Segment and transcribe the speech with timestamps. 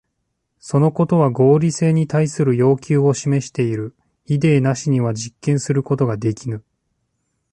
[0.57, 3.95] そのことは合理性に対する要求を示している。
[4.25, 6.63] イデーなしには実験することができぬ。